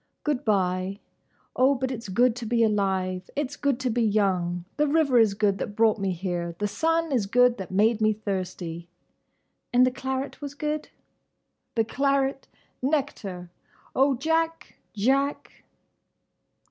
"Good 0.23 0.43
bye. 0.43 0.99
Oh, 1.55 1.75
but 1.75 1.91
it's 1.91 2.09
good 2.09 2.35
to 2.37 2.47
be 2.47 2.63
alive! 2.63 3.29
It's 3.35 3.55
good 3.55 3.79
to 3.81 3.91
be 3.91 4.01
young! 4.01 4.65
The 4.77 4.87
river 4.87 5.19
is 5.19 5.35
good 5.35 5.59
that 5.59 5.75
brought 5.75 5.99
me 5.99 6.11
here! 6.11 6.55
The 6.57 6.67
sun 6.67 7.11
is 7.11 7.27
good 7.27 7.57
that 7.59 7.69
made 7.69 8.01
me 8.01 8.11
thirsty!" 8.11 8.89
"And 9.71 9.85
the 9.85 9.91
claret 9.91 10.41
was 10.41 10.55
good?" 10.55 10.89
"The 11.75 11.83
claret—! 11.85 12.47
Nectar!—Oh, 12.81 14.15
Jack!—Jack! 14.15 15.65